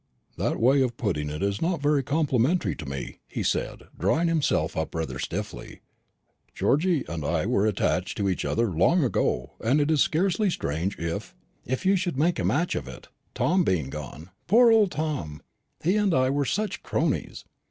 "That 0.35 0.59
way 0.59 0.81
of 0.81 0.97
putting 0.97 1.29
it 1.29 1.43
is 1.43 1.61
not 1.61 1.79
very 1.79 2.01
complimentary 2.01 2.75
to 2.77 2.87
me," 2.87 3.19
he 3.27 3.43
said, 3.43 3.83
drawing 3.99 4.29
himself 4.29 4.75
up 4.75 4.95
rather 4.95 5.19
stiffly. 5.19 5.81
"Georgy 6.55 7.05
and 7.07 7.23
I 7.23 7.45
were 7.45 7.67
attached 7.67 8.17
to 8.17 8.27
each 8.27 8.43
other 8.43 8.71
long 8.71 9.03
ago, 9.03 9.51
and 9.63 9.79
it 9.79 9.91
is 9.91 10.01
scarcely 10.01 10.49
strange 10.49 10.97
if" 10.97 11.35
"If 11.67 11.85
you 11.85 11.95
should 11.95 12.17
make 12.17 12.39
a 12.39 12.43
match 12.43 12.73
of 12.73 12.87
it, 12.87 13.09
Tom 13.35 13.63
being 13.63 13.91
gone. 13.91 14.31
Poor 14.47 14.71
old 14.71 14.89
Tom! 14.89 15.43
He 15.83 15.97
and 15.97 16.15
I 16.15 16.31
were 16.31 16.45
such 16.45 16.81
cronies. 16.81 17.45